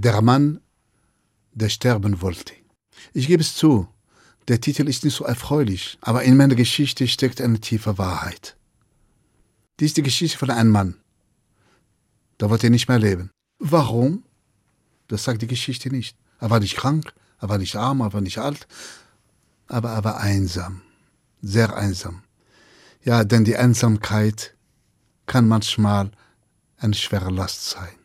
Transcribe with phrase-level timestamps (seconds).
[0.00, 0.60] Der Mann,
[1.52, 2.54] der sterben wollte.
[3.14, 3.88] Ich gebe es zu,
[4.46, 8.56] der Titel ist nicht so erfreulich, aber in meiner Geschichte steckt eine tiefe Wahrheit.
[9.80, 11.00] Dies ist die Geschichte von einem Mann.
[12.38, 13.32] Da wollte er nicht mehr leben.
[13.58, 14.22] Warum?
[15.08, 16.16] Das sagt die Geschichte nicht.
[16.38, 18.68] Er war nicht krank, er war nicht arm, er war nicht alt,
[19.66, 20.82] aber er war einsam,
[21.42, 22.22] sehr einsam.
[23.02, 24.54] Ja, denn die Einsamkeit
[25.26, 26.12] kann manchmal
[26.76, 27.98] eine schwere Last sein.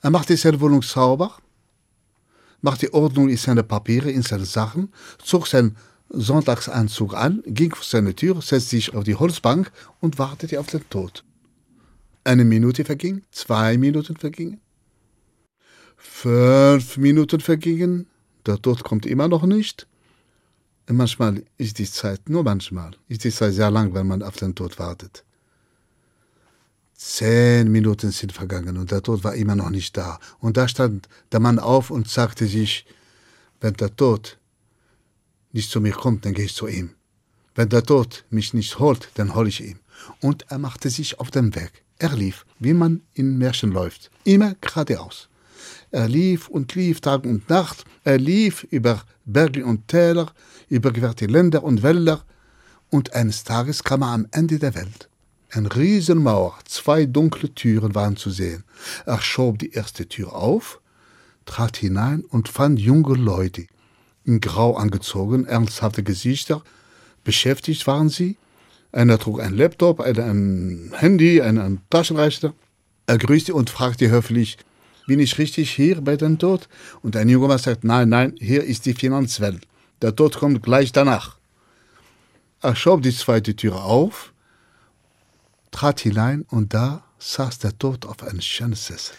[0.00, 1.36] Er machte seine Wohnung sauber,
[2.60, 5.76] machte Ordnung in seine Papiere, in seine Sachen, zog seinen
[6.08, 9.70] Sonntagsanzug an, ging vor seine Tür, setzte sich auf die Holzbank
[10.00, 11.24] und wartete auf den Tod.
[12.24, 14.60] Eine Minute verging, zwei Minuten vergingen,
[15.96, 18.06] fünf Minuten vergingen,
[18.46, 19.86] der Tod kommt immer noch nicht.
[20.90, 24.54] Manchmal ist die Zeit, nur manchmal, ist die Zeit sehr lang, wenn man auf den
[24.54, 25.24] Tod wartet.
[27.00, 30.18] Zehn Minuten sind vergangen und der Tod war immer noch nicht da.
[30.40, 32.86] Und da stand der Mann auf und sagte sich,
[33.60, 34.36] wenn der Tod
[35.52, 36.90] nicht zu mir kommt, dann gehe ich zu ihm.
[37.54, 39.78] Wenn der Tod mich nicht holt, dann hole ich ihn.
[40.20, 41.84] Und er machte sich auf den Weg.
[42.00, 45.28] Er lief, wie man in Märchen läuft, immer geradeaus.
[45.92, 50.32] Er lief und lief Tag und Nacht, er lief über Berge und Täler,
[50.68, 52.24] überquerte Länder und Wälder,
[52.90, 55.07] und eines Tages kam er am Ende der Welt.
[55.50, 58.64] Eine Riesenmauer, zwei dunkle Türen waren zu sehen.
[59.06, 60.80] Er schob die erste Tür auf,
[61.46, 63.66] trat hinein und fand junge Leute,
[64.24, 66.62] in Grau angezogen, ernsthafte Gesichter.
[67.24, 68.36] Beschäftigt waren sie.
[68.92, 72.52] Einer trug ein Laptop, einer ein Handy, einer ein Taschenrechner.
[73.06, 74.58] Er grüßte und fragte höflich,
[75.06, 76.68] bin ich richtig hier bei dem Tod?
[77.00, 79.66] Und ein junger Mann sagt, nein, nein, hier ist die Finanzwelt.
[80.02, 81.38] Der Tod kommt gleich danach.
[82.60, 84.34] Er schob die zweite Tür auf,
[85.78, 89.14] trat hinein und da saß der Tod auf einem schönen Sessel.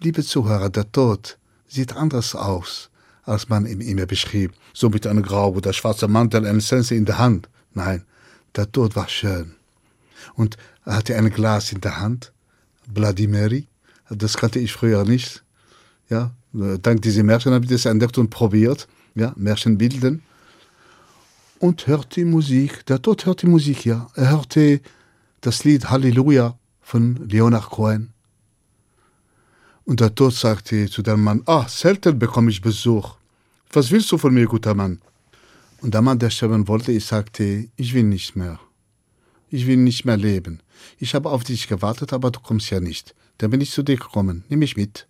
[0.00, 2.90] Liebe Zuhörer, der Tod sieht anders aus,
[3.22, 7.04] als man ihn immer beschrieb, so mit einem Grau oder schwarzer Mantel, eine Sense in
[7.04, 7.48] der Hand.
[7.72, 8.04] Nein,
[8.56, 9.54] der Tod war schön.
[10.34, 12.32] Und er hatte ein Glas in der Hand,
[12.92, 13.68] Mary,
[14.10, 15.44] das kannte ich früher nicht.
[16.08, 20.22] Ja, dank dieser Märchen habe ich das entdeckt und probiert, ja, Märchen bilden.
[21.60, 24.08] Und hörte Musik, der Tod hörte Musik, ja.
[24.16, 24.80] Er hörte
[25.46, 28.12] das Lied Halleluja von Leonard Cohen.
[29.84, 33.14] Und der Tod sagte zu dem Mann, ah, selten bekomme ich Besuch.
[33.72, 35.00] Was willst du von mir, guter Mann?
[35.82, 38.58] Und der Mann, der sterben wollte, ich sagte, ich will nicht mehr.
[39.48, 40.58] Ich will nicht mehr leben.
[40.98, 43.14] Ich habe auf dich gewartet, aber du kommst ja nicht.
[43.38, 44.42] Dann bin ich zu dir gekommen.
[44.48, 45.06] Nimm mich mit.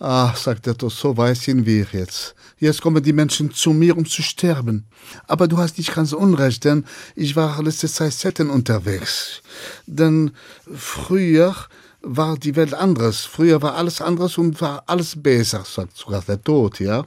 [0.00, 2.36] Ah, sagt Tod, so weit sind wir jetzt.
[2.58, 4.86] Jetzt kommen die Menschen zu mir, um zu sterben.
[5.26, 6.84] Aber du hast nicht ganz unrecht, denn
[7.16, 9.42] ich war letzte Zeit selten unterwegs.
[9.86, 10.30] Denn
[10.72, 11.54] früher
[12.00, 13.24] war die Welt anders.
[13.24, 17.04] Früher war alles anders und war alles besser, sagt sogar der Tod, ja.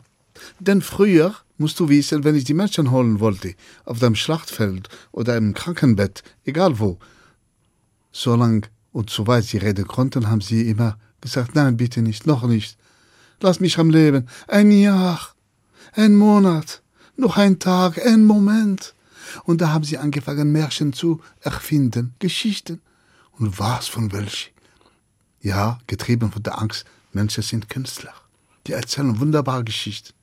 [0.60, 5.38] Denn früher, musst du wissen, wenn ich die Menschen holen wollte, auf dem Schlachtfeld oder
[5.38, 6.98] im Krankenbett, egal wo,
[8.12, 12.78] solange und soweit sie reden konnten, haben sie immer gesagt, nein, bitte nicht, noch nicht.
[13.42, 14.28] Lass mich am Leben.
[14.48, 15.20] Ein Jahr,
[15.94, 16.82] ein Monat,
[17.16, 18.94] noch ein Tag, ein Moment.
[19.44, 22.82] Und da haben sie angefangen, Märchen zu erfinden, Geschichten.
[23.34, 24.52] Und was von welche?
[25.42, 28.14] Ja, getrieben von der Angst, Menschen sind Künstler.
[28.68, 30.14] Die erzählen wunderbare Geschichten.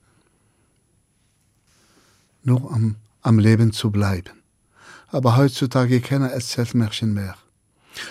[2.44, 4.42] Nur am, am Leben zu bleiben.
[5.08, 7.36] Aber heutzutage keiner erzählt Märchen mehr.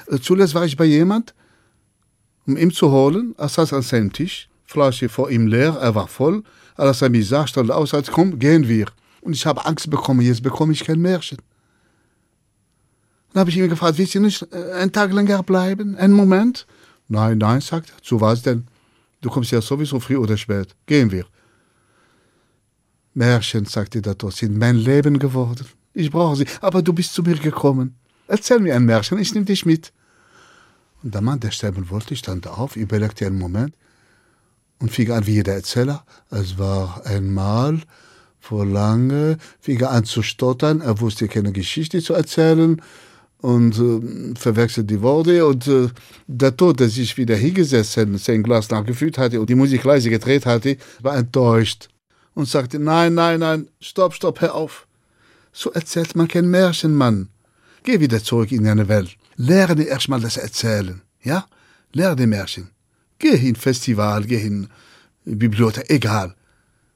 [0.08, 1.34] Äh, zuletzt war ich bei jemand,
[2.46, 3.36] um ihn zu holen.
[3.38, 6.44] Er saß an seinem Tisch, Flasche vor ihm leer, er war voll.
[6.76, 8.88] Als er mich sah, stand aus, als komm, gehen wir.
[9.22, 11.38] Und ich habe Angst bekommen, jetzt bekomme ich kein Märchen.
[13.32, 15.96] Dann habe ich ihn gefragt, willst du nicht äh, einen Tag länger bleiben?
[15.96, 16.68] Einen Moment?
[17.08, 18.04] Nein, nein, sagt er.
[18.04, 18.68] Zu was denn?
[19.22, 20.76] Du kommst ja sowieso früh oder spät.
[20.86, 21.26] Gehen wir.
[23.14, 25.66] Märchen, sagte der Tod, sind mein Leben geworden.
[25.94, 27.96] Ich brauche sie, aber du bist zu mir gekommen.
[28.28, 29.94] Erzähl mir ein Märchen, ich nehme dich mit.
[31.04, 33.74] Und der Mann, der sterben wollte, stand auf, überlegte einen Moment
[34.80, 36.06] und fing an wie jeder Erzähler.
[36.30, 37.82] Es war einmal
[38.40, 42.82] vor lange, fing er an zu stottern, er wusste keine Geschichte zu erzählen
[43.40, 45.90] und äh, verwechselt die Worte und äh,
[46.28, 50.46] der Tod, der sich wieder hingesessen, sein Glas nachgefüllt hatte und die Musik leise gedreht
[50.46, 51.90] hatte, war enttäuscht
[52.34, 54.88] und sagte, nein, nein, nein, stopp, stopp, hör auf.
[55.52, 57.30] So erzählt man kein Märchen, Mann.
[57.84, 59.18] Geh wieder zurück in deine Welt.
[59.36, 61.46] Lerne erstmal das Erzählen, ja?
[61.94, 62.70] Lerne Märchen.
[63.20, 64.68] Geh in Festival, geh in
[65.26, 66.36] Bibliothek, egal.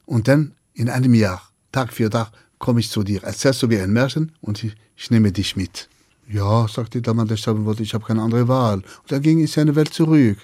[0.06, 1.42] Und dann in einem Jahr,
[1.72, 5.10] Tag für Tag, komme ich zu dir, erzählst du mir ein Märchen und ich, ich
[5.10, 5.90] nehme dich mit.
[6.28, 8.84] Ja, sagte der Mann, der sterben wollte, ich habe keine andere Wahl.
[9.02, 10.38] Und er ging in seine Welt zurück.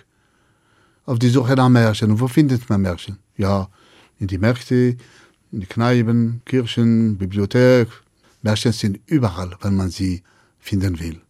[1.07, 2.11] auf die Suche nach Märchen.
[2.11, 3.17] Und wo findet man Märchen?
[3.37, 3.69] Ja,
[4.19, 4.97] in die Märkte,
[5.51, 7.87] in die Kneipen, Kirchen, Bibliothek.
[8.41, 10.21] Märchen sind überall, wenn man sie
[10.59, 11.21] finden will.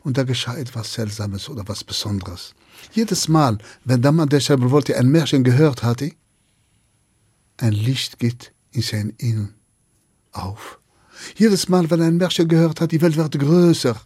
[0.00, 2.54] Und da geschah etwas Seltsames oder was Besonderes.
[2.92, 6.12] Jedes Mal, wenn der Mann, der schreiben wollte, ein Märchen gehört hatte,
[7.56, 9.54] ein Licht geht in sein Innen
[10.32, 10.78] auf.
[11.36, 14.00] Jedes Mal, wenn er ein Märchen gehört hat, die Welt wird größer.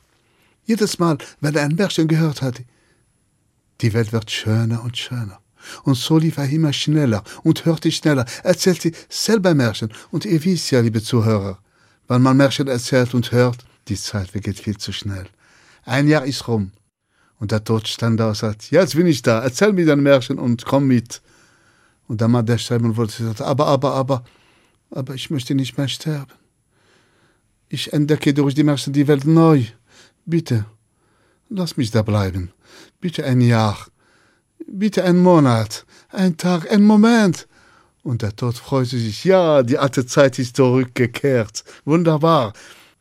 [0.65, 2.65] Jedes Mal, wenn er ein Märchen gehört hatte,
[3.81, 5.41] die Welt wird schöner und schöner.
[5.85, 9.93] Und so lief er immer schneller und hörte schneller, erzählte selber Märchen.
[10.11, 11.59] Und ihr wisst ja, liebe Zuhörer,
[12.09, 15.27] wenn man Märchen erzählt und hört, die Zeit vergeht viel zu schnell.
[15.85, 16.73] Ein Jahr ist rum.
[17.41, 20.39] Und der Tod stand da und sagt, jetzt bin ich da, erzähl mir dein Märchen
[20.39, 21.21] und komm mit.
[22.07, 24.25] Und der Mann, der sterben wollte, sagte, aber, aber, aber,
[24.91, 26.33] aber ich möchte nicht mehr sterben.
[27.69, 29.65] Ich entdecke durch die Märchen die Welt neu.
[30.25, 30.67] Bitte,
[31.49, 32.53] lass mich da bleiben.
[33.01, 33.77] Bitte ein Jahr.
[34.67, 37.47] Bitte ein Monat, ein Tag, ein Moment.
[38.03, 41.65] Und der Tod freute sich, ja, die alte Zeit ist zurückgekehrt.
[41.85, 42.53] Wunderbar.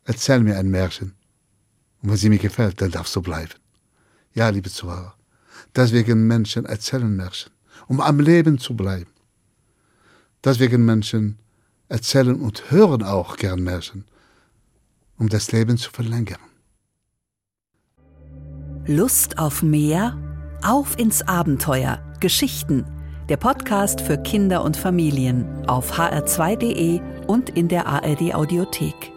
[0.05, 1.13] Erzähl mir ein Märchen.
[2.01, 3.62] Und wenn sie mir gefällt, dann darfst du bleiben.
[4.33, 5.13] Ja, liebe Zuhörer,
[5.75, 7.51] deswegen Menschen erzählen Märchen,
[7.87, 9.11] um am Leben zu bleiben.
[10.43, 11.37] Deswegen Menschen
[11.87, 14.05] erzählen und hören auch gern Märchen,
[15.17, 16.39] um das Leben zu verlängern.
[18.85, 20.17] Lust auf mehr?
[20.63, 21.99] Auf ins Abenteuer.
[22.19, 22.85] Geschichten.
[23.29, 29.13] Der Podcast für Kinder und Familien auf hr2.de und in der ARD Audiothek.